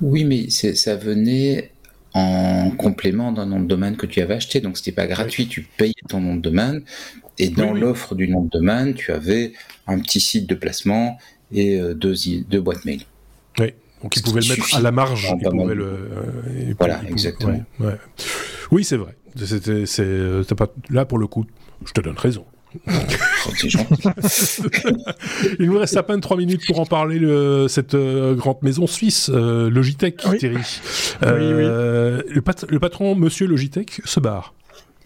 Oui 0.01 0.25
mais 0.25 0.51
ça 0.51 0.97
venait 0.97 1.73
en 2.19 2.71
complément 2.71 3.33
d'un 3.33 3.47
nom 3.47 3.61
de 3.61 3.67
domaine 3.67 3.97
que 3.97 4.07
tu 4.07 4.21
avais 4.21 4.35
acheté 4.35 4.61
donc 4.61 4.77
c'était 4.77 4.93
pas 4.93 5.07
gratuit 5.07 5.47
tu 5.47 5.63
payais 5.63 5.95
ton 6.09 6.21
nom 6.21 6.35
de 6.35 6.41
domaine 6.41 6.83
et 7.39 7.49
dans 7.49 7.73
l'offre 7.73 8.15
du 8.15 8.29
nom 8.29 8.43
de 8.43 8.51
domaine, 8.51 8.95
tu 8.95 9.13
avais 9.13 9.53
un 9.87 9.99
petit 10.01 10.21
site 10.21 10.49
de 10.49 10.55
placement 10.55 11.19
et 11.53 11.81
euh, 11.81 11.95
deux, 11.95 12.15
deux 12.49 12.61
boîtes 12.61 12.85
mail. 12.85 13.03
Oui, 13.59 13.73
donc 14.03 14.17
ils 14.17 14.23
pouvaient 14.23 14.41
le 14.41 14.49
mettre 14.49 14.75
à 14.75 14.81
la 14.81 14.91
marge. 14.91 15.33
Ils 15.41 15.49
pouvaient 15.49 15.75
le, 15.75 15.85
euh, 15.85 16.75
voilà, 16.79 17.01
exactement. 17.09 17.65
Ouais, 17.81 17.95
Oui, 18.71 18.85
c'est 18.85 18.97
vrai. 18.97 19.17
C'était, 19.37 19.87
c'est, 19.87 20.03
euh, 20.03 20.43
pas, 20.57 20.73
là, 20.91 21.05
pour 21.05 21.19
le 21.19 21.29
coup, 21.29 21.47
je 21.85 21.93
te 21.93 22.01
donne 22.01 22.19
raison. 22.19 22.45
Il 25.59 25.71
nous 25.71 25.79
reste 25.79 25.97
à 25.97 26.03
peine 26.03 26.21
trois 26.21 26.37
minutes 26.37 26.67
pour 26.67 26.81
en 26.81 26.87
parler, 26.87 27.19
le, 27.19 27.67
cette 27.69 27.97
grande 27.97 28.59
maison 28.63 28.87
suisse, 28.87 29.31
Logitech, 29.31 30.19
Thierry. 30.39 30.57
oui, 31.23 31.29
oui. 31.31 31.65
Le, 31.65 32.25
le, 32.69 32.79
patron, 32.79 33.15
monsieur 33.15 33.47
Logitech, 33.47 34.03
se 34.05 34.21
barre. 34.21 34.53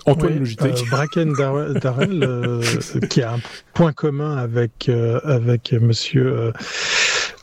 Antoine 0.07 0.39
Logitech. 0.39 0.83
Euh, 0.83 0.91
Bracken 0.91 1.33
Darrell, 1.35 2.23
euh, 2.23 2.63
qui 3.09 3.23
a 3.23 3.35
un 3.35 3.41
point 3.75 3.93
commun 3.93 4.37
avec, 4.37 4.89
euh, 4.89 5.21
avec 5.25 5.73
monsieur. 5.73 6.53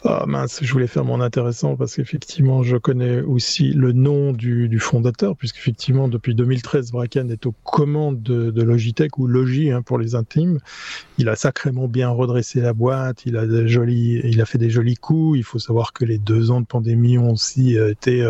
Oh 0.06 0.26
mince, 0.28 0.60
je 0.62 0.72
voulais 0.72 0.88
faire 0.88 1.04
mon 1.04 1.20
intéressant 1.20 1.76
parce 1.76 1.96
qu'effectivement, 1.96 2.64
je 2.64 2.78
connais 2.78 3.20
aussi 3.20 3.74
le 3.74 3.92
nom 3.92 4.32
du, 4.32 4.70
du 4.70 4.80
fondateur, 4.80 5.36
puisqu'effectivement, 5.36 6.08
depuis 6.08 6.36
2013, 6.36 6.94
Bracken 6.94 7.30
est 7.30 7.46
aux 7.46 7.54
commandes 7.66 8.22
de, 8.22 8.62
Logitech 8.62 9.18
ou 9.18 9.28
Logi 9.28 9.72
hein, 9.72 9.82
pour 9.82 9.98
les 9.98 10.16
intimes. 10.16 10.60
Il 11.18 11.28
a 11.28 11.36
sacrément 11.36 11.90
bien 11.90 12.10
redressé 12.10 12.62
la 12.62 12.72
boîte, 12.72 13.26
il 13.26 13.36
a, 13.36 13.68
jolis, 13.68 14.22
il 14.24 14.40
a 14.40 14.46
fait 14.46 14.58
des 14.58 14.70
jolis 14.70 14.96
coups. 14.96 15.38
Il 15.38 15.44
faut 15.44 15.60
savoir 15.60 15.92
que 15.92 16.06
les 16.06 16.18
deux 16.18 16.50
ans 16.50 16.62
de 16.62 16.66
pandémie 16.66 17.18
ont 17.18 17.32
aussi 17.32 17.76
été 17.76 18.26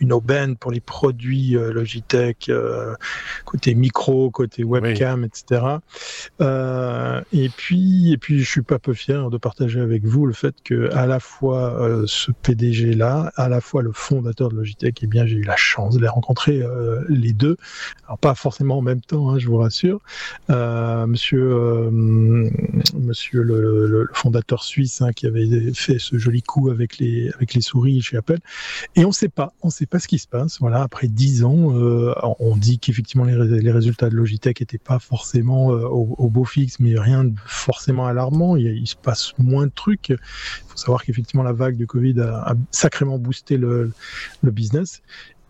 une 0.00 0.12
aubaine 0.12 0.56
pour 0.56 0.70
les 0.70 0.80
produits 0.80 1.56
euh, 1.56 1.72
Logitech, 1.72 2.48
euh, 2.48 2.94
côté 3.44 3.74
micro, 3.74 4.30
côté 4.30 4.64
webcam, 4.64 5.24
etc. 5.24 5.62
Euh, 6.40 7.20
et 7.32 7.48
puis, 7.50 8.12
et 8.12 8.16
puis, 8.16 8.40
je 8.40 8.48
suis 8.50 8.62
pas 8.62 8.78
peu 8.78 8.94
fier 8.94 9.30
de 9.30 9.36
partager 9.36 9.80
avec 9.80 10.04
vous 10.04 10.26
le 10.26 10.32
fait 10.32 10.54
que 10.64 10.90
à 10.92 11.06
la 11.06 11.20
fois 11.20 12.04
ce 12.06 12.32
PDG 12.32 12.94
là, 12.94 13.32
à 13.36 13.48
la 13.48 13.60
fois 13.60 13.82
le 13.82 13.92
fondateur 13.92 14.48
de 14.48 14.56
Logitech, 14.56 14.98
eh 15.02 15.06
bien, 15.06 15.26
j'ai 15.26 15.36
eu 15.36 15.42
la 15.42 15.56
chance 15.56 15.96
de 15.96 16.00
les 16.00 16.08
rencontrer 16.08 16.62
les 17.08 17.32
deux. 17.32 17.56
Alors 18.06 18.18
pas 18.18 18.34
forcément 18.34 18.78
en 18.78 18.82
même 18.82 19.00
temps, 19.00 19.30
hein, 19.30 19.38
je 19.38 19.46
vous 19.46 19.58
rassure. 19.58 20.00
monsieur, 20.48 21.90
monsieur 21.90 23.42
le, 23.42 24.08
fondateur 24.12 24.64
suisse 24.64 25.02
hein, 25.02 25.12
qui 25.12 25.26
avait 25.26 25.72
fait 25.74 25.98
ce 25.98 26.18
joli 26.18 26.42
coup 26.42 26.70
avec 26.70 26.98
les 26.98 27.30
avec 27.34 27.54
les 27.54 27.60
souris 27.60 28.00
chez 28.00 28.16
Apple. 28.16 28.38
Et 28.96 29.04
on 29.04 29.12
sait 29.12 29.28
pas, 29.28 29.52
on 29.62 29.70
sait 29.70 29.86
pas 29.90 29.98
ce 29.98 30.08
qui 30.08 30.18
se 30.18 30.28
passe. 30.28 30.58
Voilà, 30.60 30.82
après 30.82 31.08
dix 31.08 31.44
ans, 31.44 31.76
euh, 31.76 32.14
on 32.38 32.56
dit 32.56 32.78
qu'effectivement 32.78 33.24
les, 33.24 33.60
les, 33.60 33.72
résultats 33.72 34.08
de 34.08 34.14
Logitech 34.14 34.60
n'étaient 34.60 34.78
pas 34.78 34.98
forcément 34.98 35.72
euh, 35.72 35.84
au, 35.84 36.30
beau 36.30 36.44
fixe, 36.44 36.78
mais 36.78 36.98
rien 36.98 37.24
de 37.24 37.34
forcément 37.44 38.06
alarmant. 38.06 38.56
Il, 38.56 38.86
se 38.86 38.96
passe 38.96 39.32
moins 39.38 39.66
de 39.66 39.72
trucs. 39.74 40.10
Il 40.10 40.18
faut 40.68 40.76
savoir 40.76 41.04
qu'effectivement 41.04 41.42
la 41.42 41.52
vague 41.52 41.76
du 41.76 41.86
Covid 41.86 42.20
a, 42.20 42.54
sacrément 42.70 43.18
boosté 43.18 43.56
le, 43.56 43.90
le 44.42 44.50
business. 44.50 45.02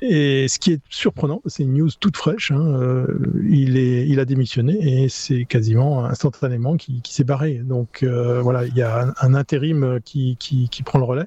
Et 0.02 0.48
ce 0.48 0.58
qui 0.58 0.72
est 0.72 0.80
surprenant, 0.88 1.42
c'est 1.44 1.62
une 1.62 1.74
news 1.74 1.90
toute 2.00 2.16
fraîche. 2.16 2.50
Hein, 2.50 2.64
euh, 2.80 3.06
il, 3.46 3.76
est, 3.76 4.08
il 4.08 4.18
a 4.18 4.24
démissionné 4.24 5.02
et 5.02 5.10
c'est 5.10 5.44
quasiment 5.44 6.06
instantanément 6.06 6.78
qui, 6.78 7.02
qui 7.02 7.12
s'est 7.12 7.24
barré. 7.24 7.60
Donc 7.62 8.02
voilà, 8.02 8.64
il 8.64 8.74
y 8.74 8.82
a 8.82 9.12
un, 9.20 9.34
intérim 9.34 10.00
qui, 10.02 10.38
qui, 10.38 10.82
prend 10.82 10.98
le 10.98 11.04
relais 11.04 11.26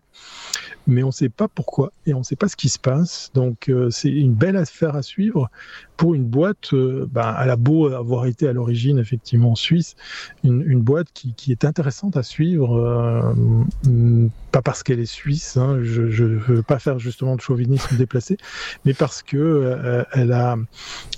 mais 0.87 1.03
on 1.03 1.07
ne 1.07 1.11
sait 1.11 1.29
pas 1.29 1.47
pourquoi 1.47 1.91
et 2.05 2.13
on 2.13 2.19
ne 2.19 2.23
sait 2.23 2.35
pas 2.35 2.47
ce 2.47 2.55
qui 2.55 2.69
se 2.69 2.79
passe. 2.79 3.31
Donc 3.33 3.69
euh, 3.69 3.89
c'est 3.89 4.09
une 4.09 4.33
belle 4.33 4.57
affaire 4.57 4.95
à 4.95 5.01
suivre 5.01 5.49
pour 5.97 6.15
une 6.15 6.25
boîte, 6.25 6.73
euh, 6.73 7.07
bah, 7.09 7.37
elle 7.41 7.49
a 7.49 7.55
beau 7.55 7.87
avoir 7.87 8.25
été 8.25 8.47
à 8.47 8.53
l'origine 8.53 8.97
effectivement 8.97 9.51
en 9.51 9.55
Suisse, 9.55 9.95
une, 10.43 10.81
boîte 10.81 11.07
qui, 11.13 11.51
est 11.51 11.65
intéressante 11.65 12.17
à 12.17 12.23
suivre, 12.23 12.75
euh, 12.75 14.27
pas 14.51 14.61
parce 14.61 14.83
qu'elle 14.83 14.99
est 14.99 15.05
suisse, 15.05 15.55
hein, 15.55 15.79
je 15.81 16.01
ne 16.01 16.37
veux 16.37 16.63
pas 16.63 16.79
faire 16.79 16.99
justement 16.99 17.35
de 17.35 17.41
chauvinisme 17.41 17.95
déplacé, 17.97 18.37
mais 18.85 18.93
parce 18.93 19.21
que 19.21 20.05
a, 20.11 20.57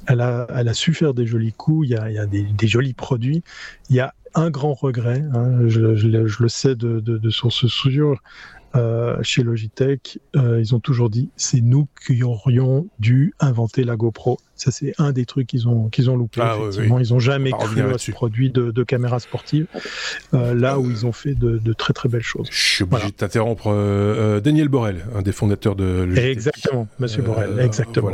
elle, 0.07 0.21
a, 0.21 0.73
su 0.73 0.93
faire 0.93 1.13
des 1.13 1.25
jolis 1.25 1.53
coups, 1.53 1.87
il 1.87 1.91
y 1.91 1.95
a, 1.97 2.25
des, 2.25 2.67
jolis 2.67 2.93
produits, 2.93 3.43
il 3.89 3.95
y 3.95 4.01
a 4.01 4.13
un 4.35 4.49
grand 4.49 4.73
regret, 4.73 5.23
hein, 5.33 5.67
je, 5.67 5.95
je, 5.95 6.07
le 6.07 6.49
sais 6.49 6.75
de, 6.75 6.99
de, 6.99 7.17
de 7.17 7.29
sources 7.29 7.67
sûres, 7.67 8.21
euh, 8.75 9.17
chez 9.21 9.43
Logitech, 9.43 10.19
euh, 10.35 10.59
ils 10.59 10.75
ont 10.75 10.79
toujours 10.79 11.09
dit 11.09 11.29
c'est 11.35 11.61
nous 11.61 11.87
qui 12.05 12.23
aurions 12.23 12.87
dû 12.99 13.33
inventer 13.39 13.83
la 13.83 13.95
GoPro. 13.95 14.37
Ça, 14.55 14.71
c'est 14.71 14.93
un 14.97 15.11
des 15.11 15.25
trucs 15.25 15.47
qu'ils 15.47 15.67
ont, 15.67 15.89
qu'ils 15.89 16.09
ont 16.09 16.15
loupé. 16.15 16.39
Ah, 16.41 16.55
effectivement. 16.61 16.99
Ils 16.99 17.11
n'ont 17.11 17.19
jamais 17.19 17.51
cru 17.51 17.81
à 17.81 17.97
ce 17.97 18.11
produit 18.11 18.49
de, 18.49 18.71
de 18.71 18.83
caméra 18.83 19.19
sportive, 19.19 19.67
euh, 20.33 20.53
là 20.53 20.79
où 20.79 20.89
ils 20.89 21.05
ont 21.05 21.11
fait 21.11 21.35
de, 21.35 21.57
de, 21.57 21.73
très 21.73 21.93
très 21.93 22.07
belles 22.07 22.23
choses. 22.23 22.47
Je 22.51 22.57
suis 22.57 22.83
obligé 22.83 23.07
de 23.07 23.11
t'interrompre. 23.11 23.67
Euh, 23.67 24.39
Daniel 24.39 24.69
Borel, 24.69 25.05
un 25.13 25.21
des 25.21 25.33
fondateurs 25.33 25.75
de 25.75 26.03
Logitech. 26.03 26.31
Exactement, 26.31 26.87
monsieur 26.99 27.21
Borel, 27.21 27.59
exactement. 27.59 28.11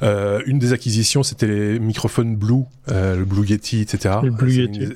Voilà. 0.00 0.42
une 0.46 0.58
des 0.58 0.72
acquisitions, 0.72 1.22
c'était 1.22 1.46
les 1.46 1.78
microphones 1.78 2.34
Blue, 2.34 2.64
le 2.88 3.22
Blue 3.24 3.46
Yeti, 3.46 3.80
etc. 3.80 4.16
Le 4.24 4.30
Blue 4.30 4.52
Yeti. 4.52 4.88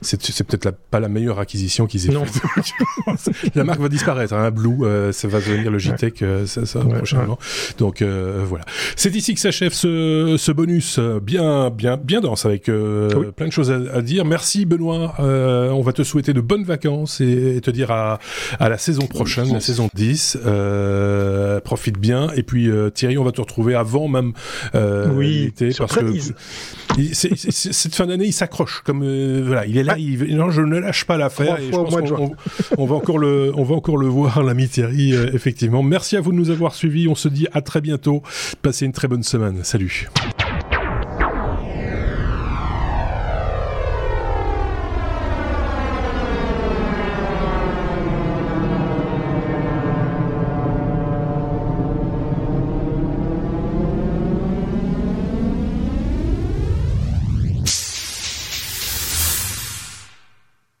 C'est, 0.00 0.44
peut-être 0.44 0.70
pas 0.90 1.00
la 1.00 1.08
meilleure 1.08 1.40
acquisition 1.40 1.86
qu'ils 1.86 2.08
aient 2.08 2.24
faite. 2.24 3.54
la 3.56 3.64
marque 3.64 3.80
va 3.80 3.88
disparaître. 3.88 4.34
Hein, 4.34 4.52
Blue, 4.52 5.12
ça 5.12 5.26
va 5.26 5.40
devenir 5.40 5.72
Logitech 5.72 6.22
ça, 6.46 6.66
ça, 6.66 6.80
prochainement. 6.80 7.38
Donc 7.78 8.02
voilà. 8.02 8.64
C'est 8.94 9.14
ici 9.16 9.34
que 9.34 9.40
s'achève 9.40 9.72
ce 9.72 10.35
ce 10.36 10.52
bonus 10.52 10.98
bien, 10.98 11.70
bien, 11.70 11.96
bien 11.96 12.20
dense 12.20 12.46
avec 12.46 12.64
plein 12.64 13.46
de 13.46 13.52
choses 13.52 13.70
à, 13.70 14.02
dire. 14.02 14.24
Merci 14.24 14.66
Benoît. 14.66 15.14
on 15.18 15.80
va 15.82 15.92
te 15.92 16.02
souhaiter 16.02 16.32
de 16.32 16.40
bonnes 16.40 16.64
vacances 16.64 17.20
et, 17.20 17.60
te 17.62 17.70
dire 17.70 17.90
à, 17.90 18.18
à, 18.58 18.68
la 18.68 18.78
saison 18.78 19.06
prochaine, 19.06 19.52
la 19.52 19.60
saison 19.60 19.88
10. 19.94 20.38
profite 21.64 21.98
bien. 21.98 22.30
Et 22.36 22.42
puis 22.42 22.70
Thierry, 22.94 23.18
on 23.18 23.24
va 23.24 23.32
te 23.32 23.40
retrouver 23.40 23.74
avant 23.74 24.08
même 24.08 24.32
oui, 24.74 25.52
l'été 25.56 25.70
parce 25.76 25.96
que 25.96 26.04
cette 27.50 27.94
fin 27.94 28.06
d'année, 28.06 28.26
il 28.26 28.32
s'accroche. 28.32 28.82
Comme 28.84 29.00
voilà, 29.42 29.66
il 29.66 29.78
est 29.78 29.82
là. 29.82 29.96
Il, 29.98 30.36
non, 30.36 30.50
je 30.50 30.62
ne 30.62 30.78
lâche 30.78 31.04
pas 31.04 31.16
l'affaire. 31.16 31.58
On, 31.72 32.86
va 32.86 32.94
encore 32.94 33.18
le, 33.18 33.52
on 33.56 33.64
va 33.64 33.74
encore 33.74 33.96
le 33.96 34.06
voir, 34.06 34.42
l'ami 34.42 34.68
Thierry. 34.68 35.14
effectivement. 35.32 35.82
Merci 35.82 36.16
à 36.16 36.20
vous 36.20 36.32
de 36.32 36.36
nous 36.36 36.50
avoir 36.50 36.74
suivis. 36.74 37.08
On 37.08 37.14
se 37.14 37.28
dit 37.28 37.46
à 37.52 37.60
très 37.62 37.80
bientôt. 37.80 38.22
Passez 38.62 38.86
une 38.86 38.92
très 38.92 39.08
bonne 39.08 39.22
semaine. 39.22 39.60
Salut. 39.62 40.08